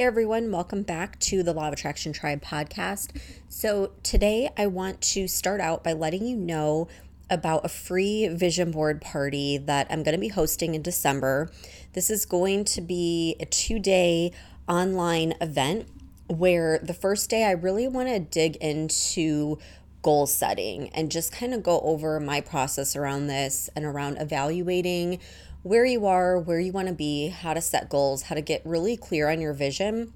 [0.00, 3.10] Hey everyone, welcome back to the Law of Attraction Tribe podcast.
[3.50, 6.88] So, today I want to start out by letting you know
[7.28, 11.52] about a free vision board party that I'm going to be hosting in December.
[11.92, 14.32] This is going to be a two day
[14.66, 15.86] online event
[16.28, 19.58] where the first day I really want to dig into
[20.00, 25.20] goal setting and just kind of go over my process around this and around evaluating
[25.62, 28.62] where you are, where you want to be, how to set goals, how to get
[28.64, 30.12] really clear on your vision.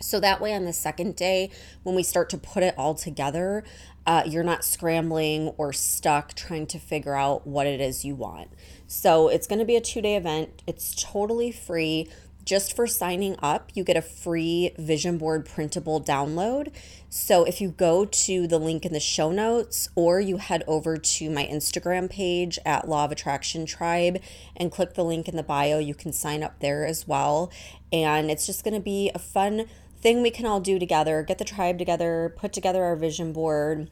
[0.00, 1.50] So that way, on the second day,
[1.82, 3.64] when we start to put it all together,
[4.06, 8.48] uh, you're not scrambling or stuck trying to figure out what it is you want.
[8.86, 10.62] So it's going to be a two day event.
[10.66, 12.08] It's totally free.
[12.46, 16.72] Just for signing up, you get a free vision board printable download.
[17.10, 20.96] So if you go to the link in the show notes or you head over
[20.96, 24.22] to my Instagram page at Law of Attraction Tribe
[24.56, 27.50] and click the link in the bio, you can sign up there as well.
[27.92, 29.66] And it's just going to be a fun
[30.00, 33.90] thing we can all do together get the tribe together, put together our vision board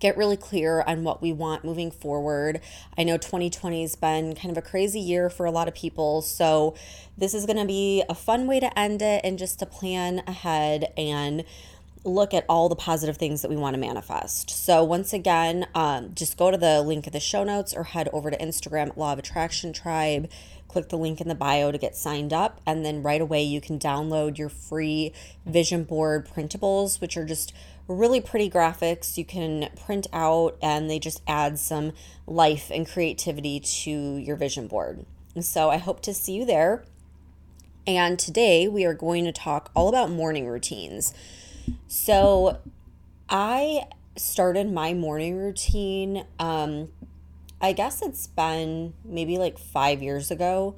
[0.00, 2.60] get really clear on what we want moving forward.
[2.98, 6.22] I know 2020 has been kind of a crazy year for a lot of people.
[6.22, 6.74] So,
[7.16, 10.22] this is going to be a fun way to end it and just to plan
[10.26, 11.44] ahead and
[12.02, 14.50] look at all the positive things that we want to manifest.
[14.50, 18.08] So, once again, um, just go to the link in the show notes or head
[18.12, 20.30] over to Instagram Law of Attraction Tribe.
[20.66, 23.60] Click the link in the bio to get signed up, and then right away you
[23.60, 25.12] can download your free
[25.44, 27.52] vision board printables, which are just
[27.86, 31.92] really pretty graphics you can print out, and they just add some
[32.26, 35.04] life and creativity to your vision board.
[35.40, 36.84] So, I hope to see you there.
[37.86, 41.14] And today we are going to talk all about morning routines.
[41.88, 42.58] So
[43.28, 43.86] I
[44.16, 46.24] started my morning routine.
[46.38, 46.90] Um,
[47.60, 50.76] I guess it's been maybe like five years ago.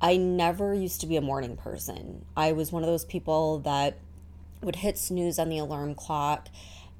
[0.00, 2.24] I never used to be a morning person.
[2.36, 3.98] I was one of those people that
[4.64, 6.48] would hit snooze on the alarm clock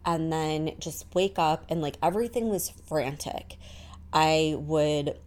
[0.05, 3.57] and then just wake up and like everything was frantic.
[4.13, 5.19] I would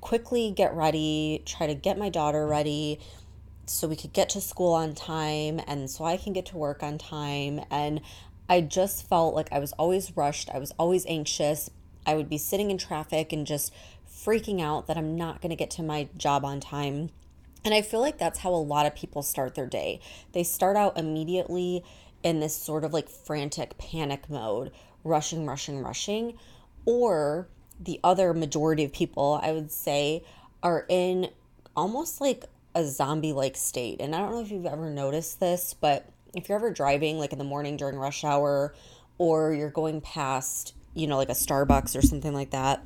[0.00, 3.00] quickly get ready, try to get my daughter ready,
[3.66, 6.82] so we could get to school on time and so I can get to work
[6.82, 7.60] on time.
[7.70, 8.00] And
[8.48, 11.70] I just felt like I was always rushed, I was always anxious.
[12.06, 13.72] I would be sitting in traffic and just
[14.06, 17.10] freaking out that I'm not going to get to my job on time.
[17.64, 20.00] And I feel like that's how a lot of people start their day.
[20.32, 21.82] They start out immediately
[22.22, 24.70] in this sort of like frantic panic mode,
[25.02, 26.38] rushing, rushing, rushing.
[26.84, 27.48] Or
[27.80, 30.24] the other majority of people, I would say,
[30.62, 31.30] are in
[31.76, 34.00] almost like a zombie like state.
[34.00, 37.32] And I don't know if you've ever noticed this, but if you're ever driving like
[37.32, 38.74] in the morning during rush hour
[39.18, 42.82] or you're going past, you know, like a Starbucks or something like that,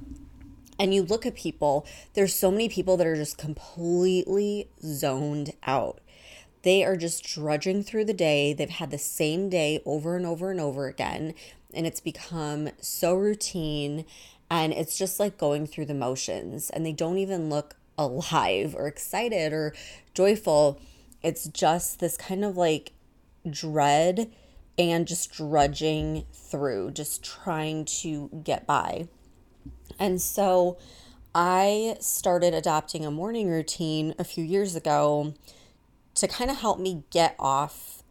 [0.79, 6.01] and you look at people, there's so many people that are just completely zoned out.
[6.63, 8.53] They are just drudging through the day.
[8.53, 11.35] They've had the same day over and over and over again,
[11.73, 14.05] and it's become so routine
[14.51, 18.87] and it's just like going through the motions and they don't even look alive or
[18.87, 19.75] excited or
[20.15, 20.81] joyful.
[21.23, 22.93] It's just this kind of like
[23.49, 24.33] dread
[24.79, 29.09] and just drudging through, just trying to get by.
[29.99, 30.79] And so
[31.35, 35.35] I started adopting a morning routine a few years ago
[36.15, 38.03] to kind of help me get off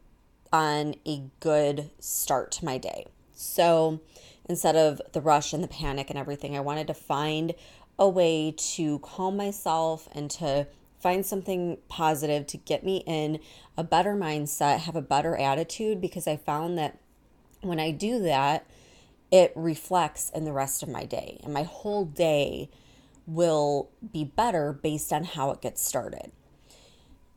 [0.51, 3.05] on a good start to my day.
[3.33, 3.99] So
[4.47, 7.53] instead of the rush and the panic and everything, I wanted to find
[7.99, 10.67] a way to calm myself and to
[10.99, 13.39] find something positive to get me in
[13.75, 16.97] a better mindset, have a better attitude, because I found that
[17.61, 18.65] when I do that,
[19.31, 21.39] it reflects in the rest of my day.
[21.43, 22.69] And my whole day
[23.25, 26.31] will be better based on how it gets started.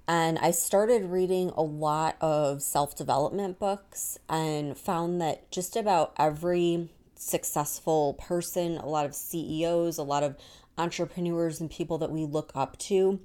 [0.07, 6.15] And I started reading a lot of self development books and found that just about
[6.19, 10.37] every successful person, a lot of CEOs, a lot of
[10.79, 13.21] entrepreneurs, and people that we look up to,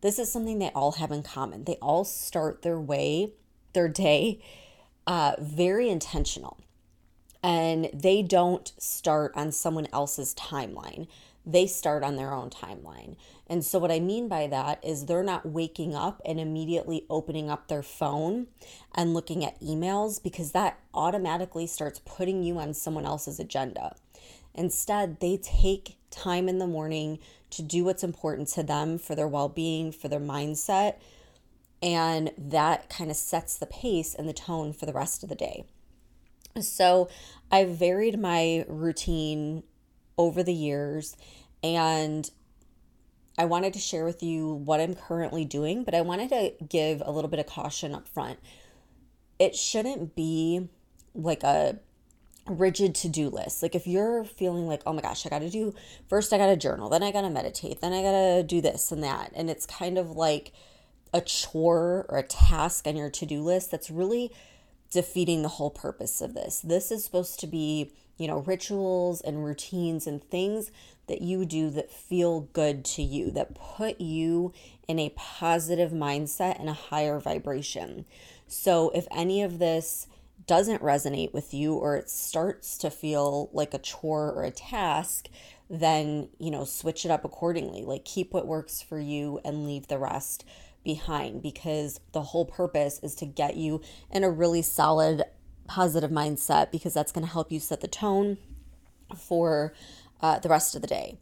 [0.00, 1.64] this is something they all have in common.
[1.64, 3.32] They all start their way,
[3.72, 4.40] their day,
[5.06, 6.58] uh, very intentional.
[7.46, 11.06] And they don't start on someone else's timeline
[11.46, 13.14] they start on their own timeline.
[13.46, 17.48] And so, what I mean by that is they're not waking up and immediately opening
[17.48, 18.48] up their phone
[18.94, 23.94] and looking at emails because that automatically starts putting you on someone else's agenda.
[24.54, 27.20] Instead, they take time in the morning
[27.50, 30.96] to do what's important to them for their well being, for their mindset.
[31.80, 35.34] And that kind of sets the pace and the tone for the rest of the
[35.36, 35.66] day.
[36.62, 37.08] So,
[37.50, 39.62] I've varied my routine
[40.18, 41.16] over the years.
[41.62, 42.30] And
[43.38, 47.02] I wanted to share with you what I'm currently doing, but I wanted to give
[47.04, 48.38] a little bit of caution up front.
[49.38, 50.68] It shouldn't be
[51.14, 51.78] like a
[52.46, 53.62] rigid to do list.
[53.62, 55.74] Like if you're feeling like, oh my gosh, I got to do
[56.08, 58.60] first, I got to journal, then I got to meditate, then I got to do
[58.60, 59.32] this and that.
[59.34, 60.52] And it's kind of like
[61.12, 64.32] a chore or a task on your to do list that's really
[64.90, 66.60] defeating the whole purpose of this.
[66.60, 70.70] This is supposed to be you know, rituals and routines and things
[71.06, 74.52] that you do that feel good to you, that put you
[74.88, 78.04] in a positive mindset and a higher vibration.
[78.48, 80.06] So, if any of this
[80.46, 85.28] doesn't resonate with you or it starts to feel like a chore or a task,
[85.68, 87.84] then, you know, switch it up accordingly.
[87.84, 90.44] Like, keep what works for you and leave the rest
[90.86, 95.24] behind because the whole purpose is to get you in a really solid
[95.66, 98.38] positive mindset because that's going to help you set the tone
[99.14, 99.74] for
[100.22, 101.18] uh, the rest of the day.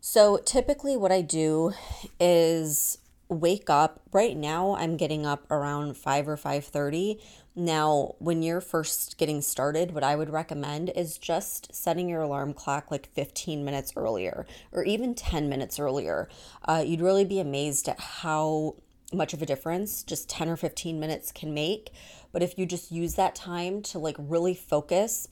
[0.00, 1.72] So typically, what I do
[2.18, 7.20] is wake up right now i'm getting up around 5 or 5.30
[7.54, 12.54] now when you're first getting started what i would recommend is just setting your alarm
[12.54, 16.28] clock like 15 minutes earlier or even 10 minutes earlier.
[16.64, 18.76] Uh, you'd really be amazed at how
[19.12, 21.90] much of a difference just 10 or 15 minutes can make.
[22.32, 25.28] But if you just use that time to like really focus,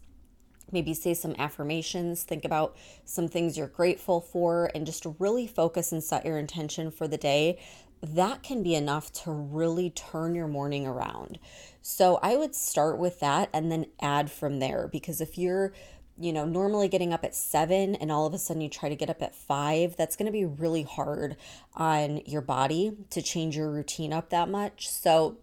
[0.74, 2.76] maybe say some affirmations, think about
[3.06, 7.16] some things you're grateful for, and just really focus and set your intention for the
[7.16, 7.58] day,
[8.02, 11.38] that can be enough to really turn your morning around.
[11.80, 15.72] So I would start with that and then add from there because if you're
[16.16, 18.94] you know, normally getting up at seven and all of a sudden you try to
[18.94, 21.36] get up at five, that's going to be really hard
[21.74, 24.88] on your body to change your routine up that much.
[24.88, 25.38] So,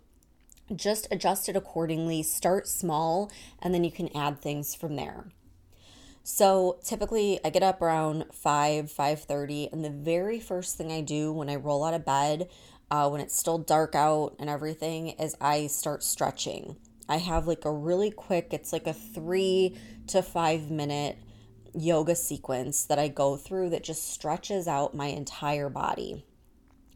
[0.75, 3.31] just adjust it accordingly start small
[3.61, 5.25] and then you can add things from there.
[6.23, 11.33] So typically i get up around 5 5.30 and the very first thing i do
[11.33, 12.47] when i roll out of bed
[12.91, 16.75] uh, when it's still dark out and everything is i start stretching.
[17.09, 19.77] I have like a really quick it's like a three
[20.07, 21.17] to five minute
[21.73, 26.23] yoga sequence that i go through that just stretches out my entire body.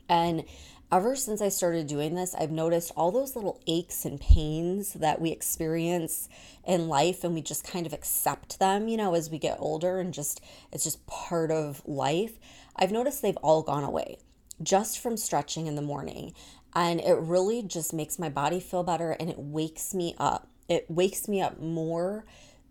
[0.07, 0.43] And
[0.91, 5.19] ever since I started doing this, I've noticed all those little aches and pains that
[5.19, 6.29] we experience
[6.65, 9.99] in life and we just kind of accept them, you know, as we get older
[9.99, 10.41] and just
[10.71, 12.37] it's just part of life.
[12.75, 14.17] I've noticed they've all gone away
[14.61, 16.33] just from stretching in the morning.
[16.73, 20.49] And it really just makes my body feel better and it wakes me up.
[20.67, 22.25] It wakes me up more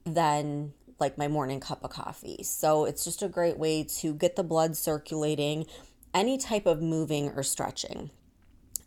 [0.05, 2.43] than like my morning cup of coffee.
[2.43, 5.67] So it's just a great way to get the blood circulating
[6.15, 8.11] any type of moving or stretching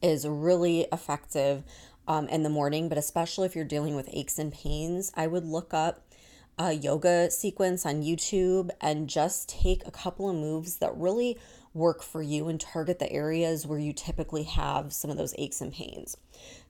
[0.02, 1.64] is really effective
[2.08, 5.46] um, in the morning, but especially if you're dealing with aches and pains, I would
[5.46, 6.04] look up
[6.58, 11.38] a yoga sequence on YouTube and just take a couple of moves that really
[11.74, 15.62] work for you and target the areas where you typically have some of those aches
[15.62, 16.18] and pains.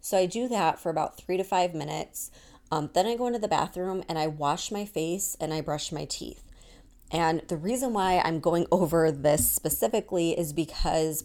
[0.01, 2.31] So I do that for about three to five minutes.
[2.69, 5.91] Um, then I go into the bathroom and I wash my face and I brush
[5.91, 6.46] my teeth.
[7.11, 11.23] And the reason why I'm going over this specifically is because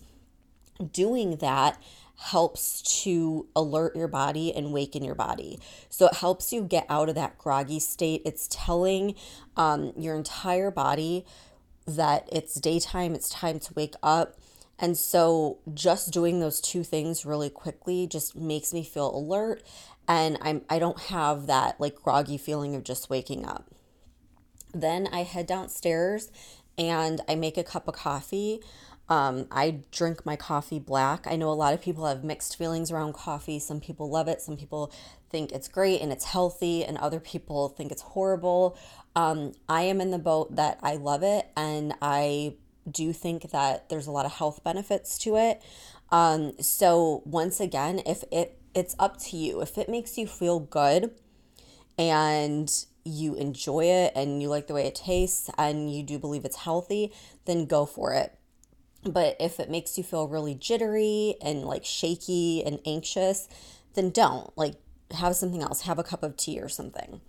[0.93, 1.81] doing that
[2.17, 5.59] helps to alert your body and waken your body.
[5.89, 8.23] So it helps you get out of that groggy state.
[8.25, 9.15] It's telling
[9.57, 11.25] um, your entire body
[11.87, 14.37] that it's daytime, it's time to wake up.
[14.79, 19.63] And so just doing those two things really quickly just makes me feel alert
[20.09, 23.71] and I'm I don't have that like groggy feeling of just waking up.
[24.73, 26.31] Then I head downstairs
[26.79, 28.61] and I make a cup of coffee.
[29.09, 31.27] Um, I drink my coffee black.
[31.27, 33.59] I know a lot of people have mixed feelings around coffee.
[33.59, 34.93] Some people love it, some people
[35.29, 38.79] think it's great and it's healthy, and other people think it's horrible.
[39.15, 42.55] Um, I am in the boat that I love it, and I
[42.91, 45.63] do think that there's a lot of health benefits to it.
[46.11, 49.61] Um, so once again, if it it's up to you.
[49.61, 51.11] If it makes you feel good
[51.99, 56.45] and you enjoy it and you like the way it tastes and you do believe
[56.45, 57.13] it's healthy,
[57.45, 58.37] then go for it.
[59.05, 63.49] But if it makes you feel really jittery and like shaky and anxious,
[63.95, 64.57] then don't.
[64.57, 64.77] Like,
[65.15, 65.83] have something else.
[65.83, 67.21] Have a cup of tea or something.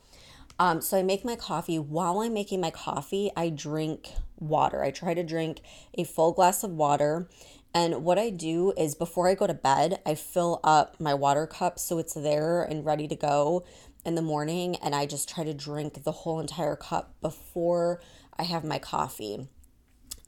[0.60, 1.80] Um, so I make my coffee.
[1.80, 4.84] While I'm making my coffee, I drink water.
[4.84, 5.62] I try to drink
[5.96, 7.28] a full glass of water.
[7.74, 11.48] And what I do is before I go to bed, I fill up my water
[11.48, 13.66] cup so it's there and ready to go
[14.06, 14.76] in the morning.
[14.78, 18.02] And I just try to drink the whole entire cup before
[18.38, 19.48] I have my coffee.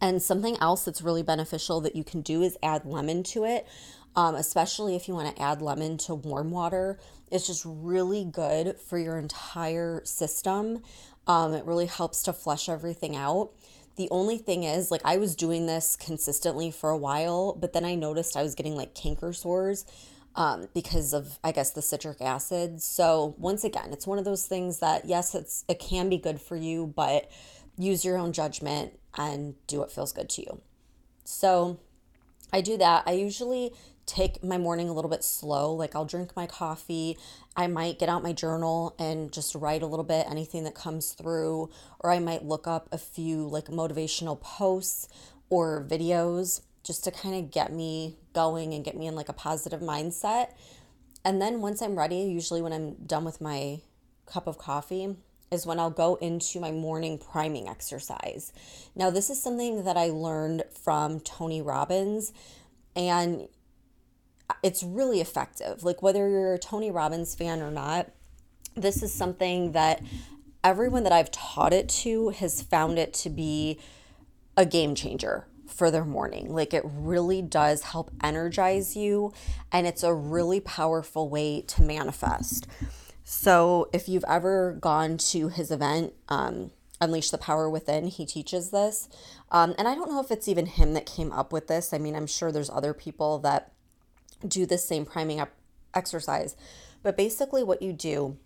[0.02, 3.66] And something else that's really beneficial that you can do is add lemon to it,
[4.16, 7.00] um, especially if you want to add lemon to warm water.
[7.32, 10.84] It's just really good for your entire system.
[11.28, 13.52] Um, it really helps to flush everything out.
[13.96, 17.86] The only thing is, like, I was doing this consistently for a while, but then
[17.86, 19.86] I noticed I was getting like canker sores
[20.36, 22.82] um, because of, I guess, the citric acid.
[22.82, 26.42] So once again, it's one of those things that yes, it's it can be good
[26.42, 27.32] for you, but
[27.78, 30.62] use your own judgment and do what feels good to you.
[31.24, 31.80] So
[32.52, 33.04] I do that.
[33.06, 33.72] I usually
[34.06, 35.74] take my morning a little bit slow.
[35.74, 37.18] Like I'll drink my coffee.
[37.56, 41.14] I might get out my journal and just write a little bit, anything that comes
[41.14, 45.08] through, or I might look up a few like motivational posts
[45.50, 49.34] or videos just to kind of get me going and get me in like a
[49.34, 50.52] positive mindset.
[51.26, 53.82] And then once I'm ready, usually when I'm done with my
[54.28, 55.16] cup of coffee,
[55.52, 58.54] is when I'll go into my morning priming exercise.
[58.96, 62.34] Now, this is something that I learned from Tony Robbins,
[62.96, 63.48] and
[64.64, 65.84] it's really effective.
[65.84, 68.12] Like, whether you're a Tony Robbins fan or not,
[68.76, 70.02] this is something that
[70.64, 73.80] everyone that I've taught it to has found it to be
[74.58, 76.54] a game changer for their morning.
[76.54, 79.34] Like it really does help energize you,
[79.72, 82.68] and it's a really powerful way to manifest.
[83.28, 86.70] So, if you've ever gone to his event, um,
[87.02, 89.10] Unleash the Power Within, he teaches this.
[89.52, 91.92] Um, and I don't know if it's even him that came up with this.
[91.92, 93.72] I mean, I'm sure there's other people that
[94.48, 95.50] do the same priming up
[95.94, 96.56] exercise.
[97.02, 98.38] But basically, what you do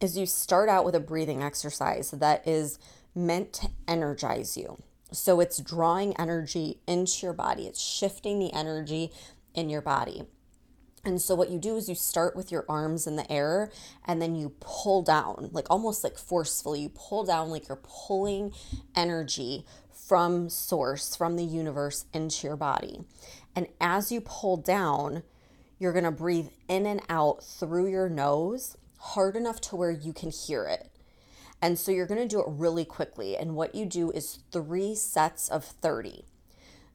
[0.00, 2.78] is you start out with a breathing exercise that is
[3.14, 4.78] meant to energize you.
[5.14, 9.12] So it's drawing energy into your body, it's shifting the energy
[9.54, 10.24] in your body.
[11.06, 13.70] And so, what you do is you start with your arms in the air
[14.06, 16.80] and then you pull down, like almost like forcefully.
[16.80, 18.52] You pull down like you're pulling
[18.96, 23.04] energy from source, from the universe into your body.
[23.54, 25.22] And as you pull down,
[25.78, 30.12] you're going to breathe in and out through your nose hard enough to where you
[30.12, 30.88] can hear it.
[31.64, 33.38] And so you're going to do it really quickly.
[33.38, 36.26] And what you do is three sets of 30.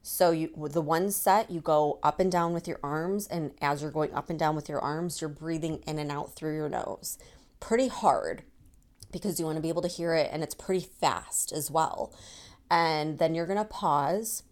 [0.00, 3.82] So you the one set you go up and down with your arms and as
[3.82, 6.68] you're going up and down with your arms, you're breathing in and out through your
[6.68, 7.18] nose.
[7.58, 8.44] Pretty hard
[9.10, 12.14] because you want to be able to hear it and it's pretty fast as well.
[12.70, 14.44] And then you're going to pause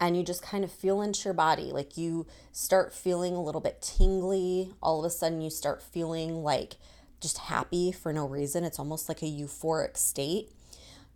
[0.00, 1.72] and you just kind of feel into your body.
[1.72, 4.72] Like you start feeling a little bit tingly.
[4.82, 6.76] All of a sudden, you start feeling like
[7.20, 8.64] just happy for no reason.
[8.64, 10.52] It's almost like a euphoric state.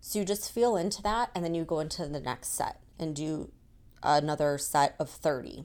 [0.01, 3.15] So you just feel into that, and then you go into the next set and
[3.15, 3.51] do
[4.01, 5.63] another set of 30.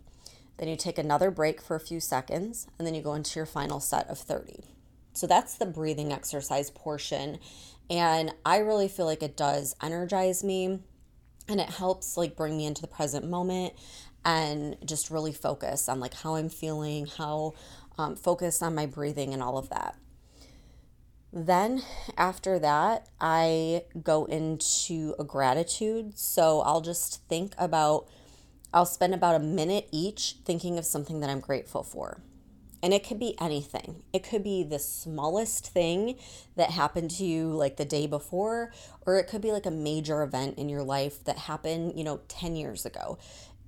[0.58, 3.46] Then you take another break for a few seconds, and then you go into your
[3.46, 4.64] final set of 30.
[5.12, 7.38] So that's the breathing exercise portion.
[7.90, 10.78] And I really feel like it does energize me
[11.48, 13.72] and it helps like bring me into the present moment
[14.24, 17.54] and just really focus on like how I'm feeling, how
[17.96, 19.96] um, focus on my breathing and all of that.
[21.32, 21.82] Then
[22.16, 26.18] after that, I go into a gratitude.
[26.18, 28.08] So I'll just think about,
[28.72, 32.22] I'll spend about a minute each thinking of something that I'm grateful for.
[32.82, 34.04] And it could be anything.
[34.12, 36.16] It could be the smallest thing
[36.54, 38.72] that happened to you like the day before,
[39.04, 42.20] or it could be like a major event in your life that happened, you know,
[42.28, 43.18] 10 years ago.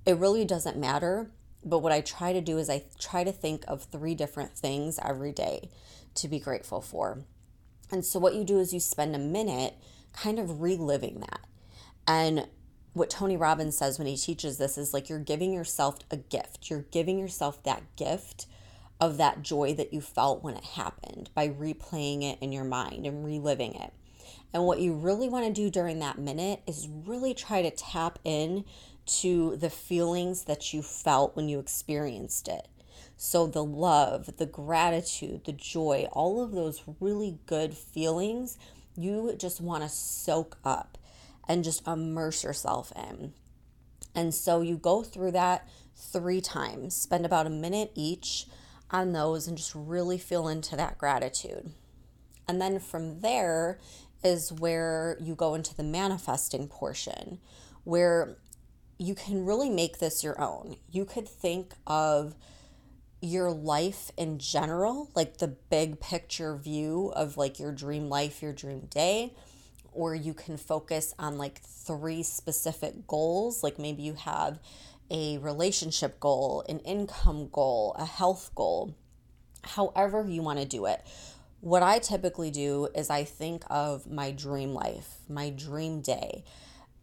[0.05, 1.29] It really doesn't matter.
[1.63, 4.97] But what I try to do is I try to think of three different things
[5.03, 5.69] every day
[6.15, 7.19] to be grateful for.
[7.91, 9.75] And so what you do is you spend a minute
[10.13, 11.41] kind of reliving that.
[12.07, 12.47] And
[12.93, 16.69] what Tony Robbins says when he teaches this is like you're giving yourself a gift.
[16.69, 18.47] You're giving yourself that gift
[18.99, 23.05] of that joy that you felt when it happened by replaying it in your mind
[23.05, 23.93] and reliving it.
[24.53, 28.19] And what you really want to do during that minute is really try to tap
[28.23, 28.65] in
[29.05, 32.67] to the feelings that you felt when you experienced it.
[33.23, 38.57] So, the love, the gratitude, the joy, all of those really good feelings,
[38.97, 40.97] you just want to soak up
[41.47, 43.33] and just immerse yourself in.
[44.15, 48.47] And so, you go through that three times, spend about a minute each
[48.89, 51.69] on those, and just really feel into that gratitude.
[52.47, 53.77] And then from there
[54.23, 57.37] is where you go into the manifesting portion,
[57.83, 58.37] where
[58.97, 60.77] you can really make this your own.
[60.89, 62.33] You could think of
[63.21, 68.51] your life in general, like the big picture view of like your dream life, your
[68.51, 69.33] dream day,
[69.93, 73.63] or you can focus on like three specific goals.
[73.63, 74.59] Like maybe you have
[75.11, 78.95] a relationship goal, an income goal, a health goal,
[79.63, 81.05] however you want to do it.
[81.59, 86.43] What I typically do is I think of my dream life, my dream day,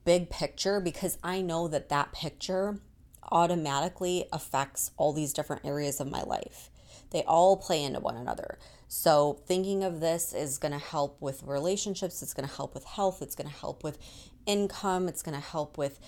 [0.05, 2.81] big picture, because I know that that picture
[3.31, 6.71] automatically affects all these different areas of my life.
[7.11, 8.59] They all play into one another.
[8.87, 12.85] So, thinking of this is going to help with relationships, it's going to help with
[12.85, 13.99] health, it's going to help with
[14.47, 16.01] income, it's going to help with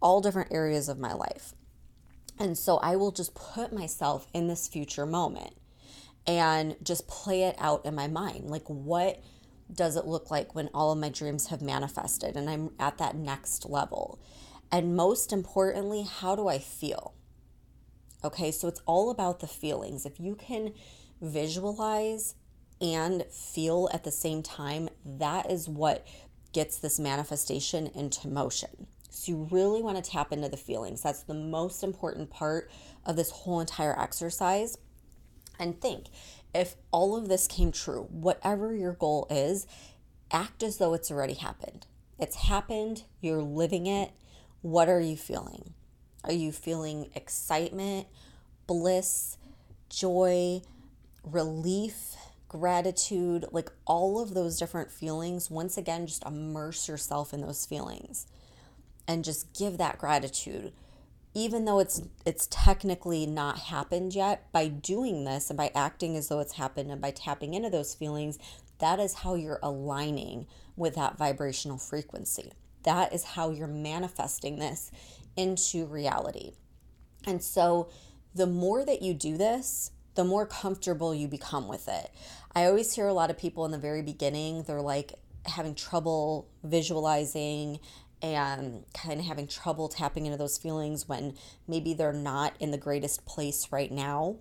[0.00, 1.54] all different areas of my life.
[2.38, 5.54] And so, I will just put myself in this future moment
[6.26, 8.50] and just play it out in my mind.
[8.50, 9.22] Like, what
[9.72, 13.16] does it look like when all of my dreams have manifested and I'm at that
[13.16, 14.20] next level?
[14.70, 17.14] And most importantly, how do I feel?
[18.24, 20.06] Okay, so it's all about the feelings.
[20.06, 20.72] If you can
[21.20, 22.34] visualize
[22.80, 26.06] and feel at the same time, that is what
[26.52, 28.86] gets this manifestation into motion.
[29.10, 31.02] So you really want to tap into the feelings.
[31.02, 32.70] That's the most important part
[33.04, 34.76] of this whole entire exercise.
[35.58, 36.06] And think
[36.54, 39.66] if all of this came true, whatever your goal is,
[40.30, 41.86] act as though it's already happened.
[42.18, 44.12] It's happened, you're living it,
[44.64, 45.74] what are you feeling?
[46.24, 48.06] Are you feeling excitement,
[48.66, 49.36] bliss,
[49.90, 50.62] joy,
[51.22, 52.14] relief,
[52.48, 55.50] gratitude, like all of those different feelings?
[55.50, 58.26] Once again, just immerse yourself in those feelings
[59.06, 60.72] and just give that gratitude
[61.34, 66.28] even though it's it's technically not happened yet by doing this and by acting as
[66.28, 68.38] though it's happened and by tapping into those feelings
[68.78, 70.46] that is how you're aligning
[70.76, 72.52] with that vibrational frequency
[72.84, 74.90] that is how you're manifesting this
[75.36, 76.52] into reality.
[77.26, 77.88] And so
[78.34, 82.10] the more that you do this, the more comfortable you become with it.
[82.54, 85.14] I always hear a lot of people in the very beginning, they're like
[85.46, 87.80] having trouble visualizing
[88.22, 91.34] and kind of having trouble tapping into those feelings when
[91.68, 94.36] maybe they're not in the greatest place right now.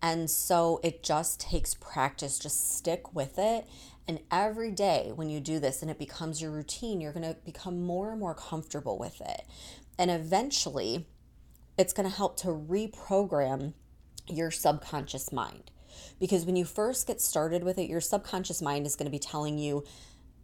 [0.00, 2.38] And so it just takes practice.
[2.38, 3.66] Just stick with it
[4.08, 7.36] and every day when you do this and it becomes your routine, you're going to
[7.44, 9.42] become more and more comfortable with it.
[9.98, 11.06] And eventually,
[11.78, 13.74] it's going to help to reprogram
[14.28, 15.70] your subconscious mind.
[16.18, 19.18] Because when you first get started with it, your subconscious mind is going to be
[19.18, 19.84] telling you,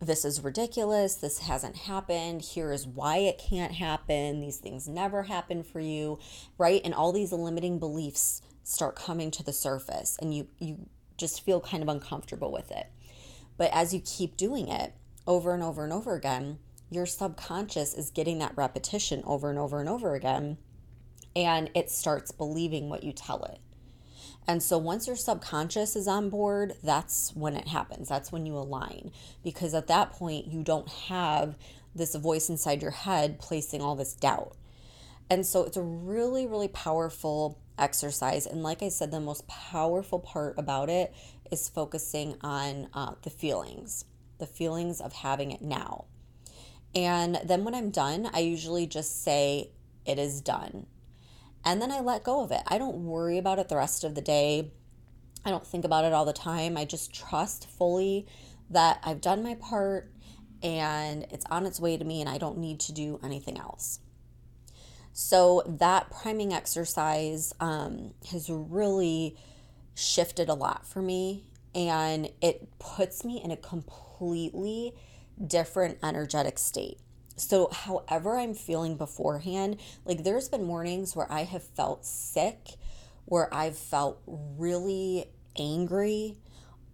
[0.01, 1.16] this is ridiculous.
[1.16, 2.42] This hasn't happened.
[2.42, 4.40] Here is why it can't happen.
[4.40, 6.18] These things never happen for you,
[6.57, 6.81] right?
[6.85, 11.61] And all these limiting beliefs start coming to the surface and you you just feel
[11.61, 12.87] kind of uncomfortable with it.
[13.59, 14.94] But as you keep doing it
[15.27, 16.59] over and over and over again,
[16.90, 20.57] your subconscious is getting that repetition over and over and over again,
[21.37, 23.59] and it starts believing what you tell it.
[24.47, 28.09] And so once your subconscious is on board, that's when it happens.
[28.09, 29.12] That's when you align.
[29.44, 31.55] Because at that point, you don't have
[31.94, 34.57] this voice inside your head placing all this doubt.
[35.29, 38.47] And so it's a really, really powerful exercise.
[38.47, 41.12] And like I said, the most powerful part about it
[41.50, 44.04] is focusing on uh, the feelings,
[44.38, 46.06] the feelings of having it now.
[46.94, 49.70] And then when I'm done, I usually just say,
[50.06, 50.87] it is done.
[51.64, 52.62] And then I let go of it.
[52.66, 54.72] I don't worry about it the rest of the day.
[55.44, 56.76] I don't think about it all the time.
[56.76, 58.26] I just trust fully
[58.70, 60.11] that I've done my part
[60.62, 64.00] and it's on its way to me and I don't need to do anything else.
[65.12, 69.37] So that priming exercise um, has really
[69.98, 74.94] shifted a lot for me and it puts me in a completely
[75.44, 76.98] different energetic state.
[77.37, 82.76] So, however, I'm feeling beforehand, like there's been mornings where I have felt sick,
[83.26, 86.37] where I've felt really angry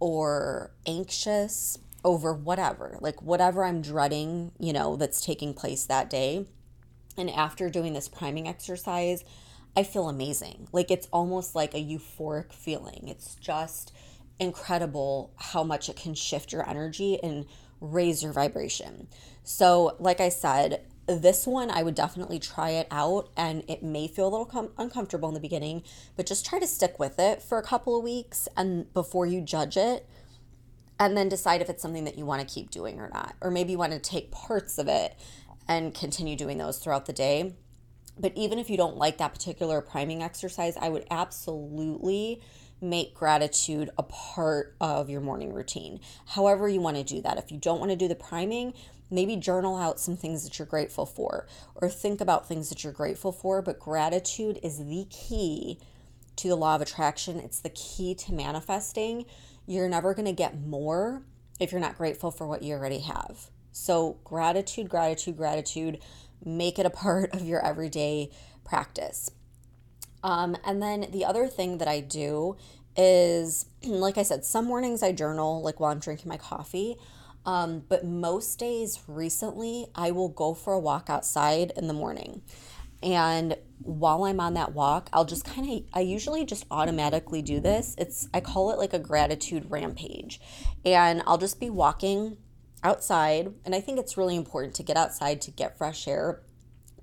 [0.01, 6.47] or anxious over whatever, like whatever I'm dreading, you know, that's taking place that day.
[7.17, 9.25] And after doing this priming exercise,
[9.77, 10.69] I feel amazing.
[10.73, 13.09] Like it's almost like a euphoric feeling.
[13.09, 13.93] It's just
[14.39, 17.47] incredible how much it can shift your energy and
[17.81, 19.09] raise your vibration.
[19.43, 24.09] So, like I said, this one I would definitely try it out and it may
[24.09, 25.83] feel a little com- uncomfortable in the beginning,
[26.17, 29.41] but just try to stick with it for a couple of weeks and before you
[29.41, 30.09] judge it
[30.99, 33.35] and then decide if it's something that you want to keep doing or not.
[33.41, 35.15] Or maybe you want to take parts of it
[35.69, 37.55] and continue doing those throughout the day.
[38.19, 42.41] But even if you don't like that particular priming exercise, I would absolutely
[42.81, 46.01] make gratitude a part of your morning routine.
[46.27, 47.39] However, you want to do that.
[47.39, 48.75] If you don't want to do the priming,
[49.11, 52.93] maybe journal out some things that you're grateful for or think about things that you're
[52.93, 53.63] grateful for.
[53.63, 55.79] But gratitude is the key
[56.37, 59.25] to the law of attraction, it's the key to manifesting.
[59.67, 61.23] You're never going to get more
[61.61, 63.51] if you're not grateful for what you already have.
[63.71, 65.99] So, gratitude, gratitude, gratitude,
[66.45, 68.31] make it a part of your everyday
[68.65, 69.31] practice.
[70.23, 72.57] Um, and then the other thing that I do
[72.97, 76.97] is, like I said, some mornings I journal, like while I'm drinking my coffee.
[77.47, 82.41] Um, but most days recently, I will go for a walk outside in the morning.
[83.03, 87.61] And while I'm on that walk, I'll just kind of, I usually just automatically do
[87.61, 87.95] this.
[87.99, 90.41] It's, I call it like a gratitude rampage.
[90.87, 92.39] And I'll just be walking
[92.85, 93.53] outside.
[93.65, 96.43] And I think it's really important to get outside to get fresh air,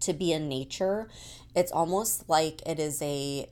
[0.02, 1.10] to be in nature.
[1.56, 3.50] It's almost like it is a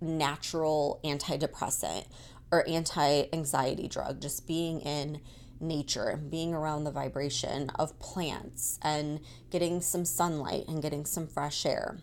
[0.00, 2.06] natural antidepressant
[2.50, 5.20] or anti anxiety drug, just being in
[5.60, 9.20] nature and being around the vibration of plants and
[9.50, 11.98] getting some sunlight and getting some fresh air.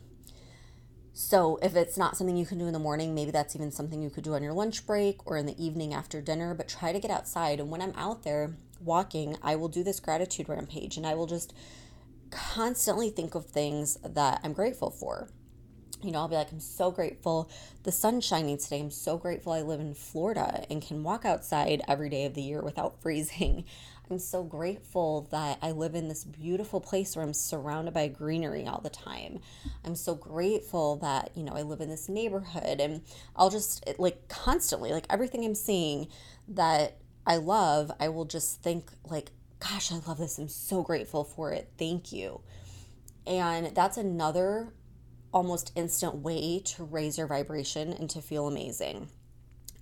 [1.15, 4.01] So, if it's not something you can do in the morning, maybe that's even something
[4.01, 6.91] you could do on your lunch break or in the evening after dinner, but try
[6.91, 7.59] to get outside.
[7.59, 11.27] And when I'm out there walking, I will do this gratitude rampage and I will
[11.27, 11.53] just
[12.31, 15.29] constantly think of things that I'm grateful for
[16.03, 17.49] you know, I'll be like, I'm so grateful
[17.83, 18.79] the sun's shining today.
[18.79, 22.41] I'm so grateful I live in Florida and can walk outside every day of the
[22.41, 23.65] year without freezing.
[24.11, 28.67] I'm so grateful that I live in this beautiful place where I'm surrounded by greenery
[28.67, 29.39] all the time.
[29.85, 33.01] I'm so grateful that, you know, I live in this neighborhood and
[33.35, 36.09] I'll just like constantly, like everything I'm seeing
[36.49, 40.37] that I love, I will just think like, gosh, I love this.
[40.37, 41.69] I'm so grateful for it.
[41.77, 42.41] Thank you.
[43.25, 44.73] And that's another
[45.33, 49.07] almost instant way to raise your vibration and to feel amazing.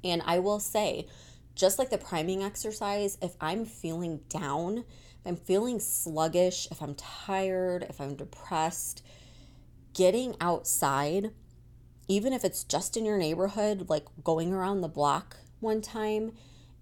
[0.03, 1.07] And I will say,
[1.55, 6.95] just like the priming exercise, if I'm feeling down, if I'm feeling sluggish, if I'm
[6.95, 9.03] tired, if I'm depressed,
[9.93, 11.31] getting outside,
[12.07, 16.31] even if it's just in your neighborhood, like going around the block one time,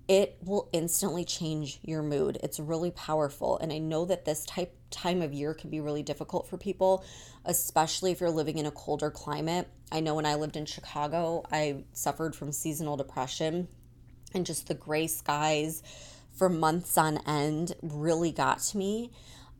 [0.09, 2.39] it will instantly change your mood.
[2.41, 3.59] It's really powerful.
[3.59, 7.05] And I know that this type time of year can be really difficult for people,
[7.45, 9.67] especially if you're living in a colder climate.
[9.91, 13.67] I know when I lived in Chicago, I suffered from seasonal depression
[14.33, 15.83] and just the gray skies
[16.31, 19.11] for months on end really got to me.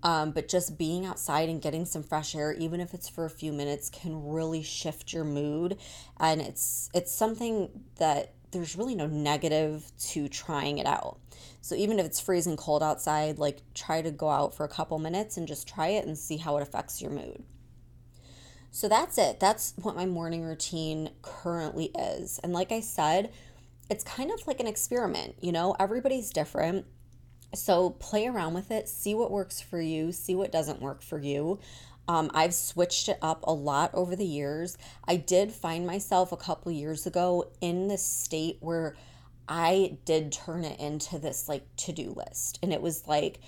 [0.02, 3.30] Um, but just being outside and getting some fresh air, even if it's for a
[3.30, 5.78] few minutes, can really shift your mood.
[6.20, 11.20] And it's it's something that there's really no negative to trying it out.
[11.62, 14.98] So even if it's freezing cold outside, like try to go out for a couple
[15.00, 17.44] minutes and just try it and see how it affects your mood.
[18.72, 19.40] So that's it.
[19.40, 22.40] That's what my morning routine currently is.
[22.44, 23.32] And like I said,
[23.90, 26.86] it's kind of like an experiment, you know, everybody's different.
[27.56, 31.20] So play around with it, see what works for you, see what doesn't work for
[31.20, 31.60] you.
[32.10, 34.80] Um, I've switched it up a lot over the years.
[35.08, 38.96] I did find myself a couple years ago in this state where
[39.48, 42.58] I did turn it into this like to do list.
[42.64, 43.42] And it was like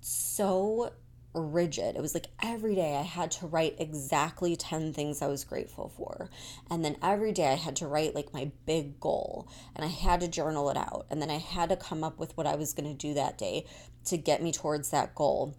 [0.00, 0.94] so
[1.34, 1.94] rigid.
[1.94, 5.92] It was like every day I had to write exactly 10 things I was grateful
[5.94, 6.30] for.
[6.70, 10.20] And then every day I had to write like my big goal and I had
[10.20, 11.04] to journal it out.
[11.10, 13.36] And then I had to come up with what I was going to do that
[13.36, 13.66] day
[14.06, 15.54] to get me towards that goal.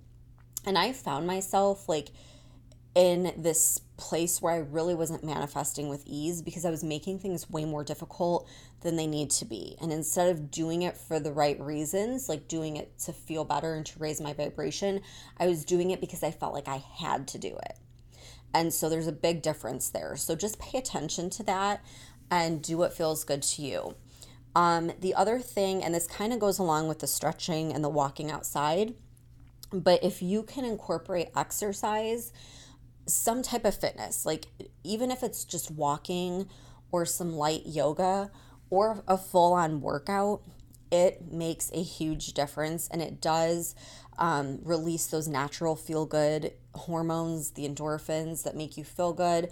[0.66, 2.10] And I found myself like
[2.98, 7.48] in this place where I really wasn't manifesting with ease because I was making things
[7.48, 8.50] way more difficult
[8.82, 9.78] than they need to be.
[9.80, 13.76] And instead of doing it for the right reasons, like doing it to feel better
[13.76, 15.02] and to raise my vibration,
[15.38, 17.78] I was doing it because I felt like I had to do it.
[18.52, 20.16] And so there's a big difference there.
[20.16, 21.86] So just pay attention to that
[22.32, 23.96] and do what feels good to you.
[24.56, 27.90] Um, the other thing, and this kind of goes along with the stretching and the
[27.90, 28.96] walking outside,
[29.72, 32.34] but if you can incorporate exercise,
[33.08, 34.48] some type of fitness, like
[34.84, 36.48] even if it's just walking
[36.92, 38.30] or some light yoga
[38.70, 40.42] or a full on workout,
[40.92, 43.76] it makes a huge difference and it does
[44.18, 49.50] um, release those natural feel good hormones, the endorphins that make you feel good,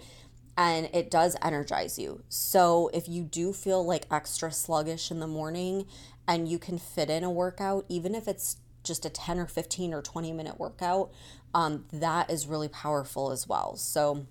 [0.56, 2.22] and it does energize you.
[2.28, 5.86] So if you do feel like extra sluggish in the morning
[6.26, 9.92] and you can fit in a workout, even if it's just a 10 or 15
[9.92, 11.10] or 20 minute workout,
[11.54, 13.76] um, that is really powerful as well.
[13.76, 14.26] So,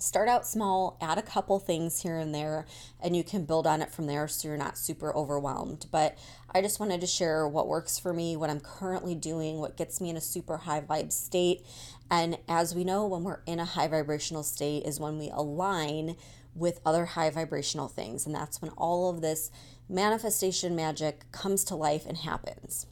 [0.00, 2.66] start out small, add a couple things here and there,
[3.00, 5.86] and you can build on it from there so you're not super overwhelmed.
[5.92, 6.16] But
[6.54, 10.00] I just wanted to share what works for me, what I'm currently doing, what gets
[10.00, 11.64] me in a super high vibe state.
[12.10, 16.16] And as we know, when we're in a high vibrational state, is when we align
[16.54, 18.26] with other high vibrational things.
[18.26, 19.50] And that's when all of this
[19.88, 22.86] manifestation magic comes to life and happens.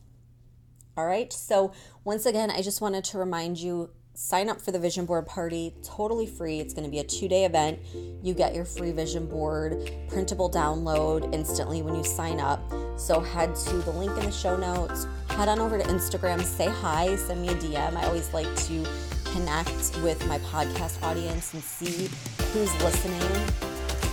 [0.99, 1.71] All right, so
[2.03, 5.73] once again, I just wanted to remind you sign up for the vision board party
[5.85, 6.59] totally free.
[6.59, 7.79] It's going to be a two day event.
[8.21, 12.61] You get your free vision board printable download instantly when you sign up.
[12.97, 15.07] So head to the link in the show notes
[15.39, 18.85] head on over to instagram say hi send me a dm i always like to
[19.27, 22.11] connect with my podcast audience and see
[22.53, 23.23] who's listening.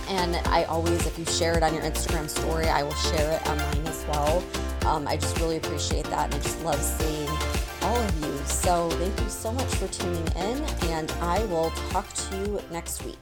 [0.08, 3.48] And i always if you share it on your instagram story i will share it
[3.48, 4.40] on mine as well
[4.86, 7.28] um, i just really appreciate that and i just love seeing
[7.86, 8.36] all of you.
[8.46, 13.04] So thank you so much for tuning in, and I will talk to you next
[13.04, 13.18] week.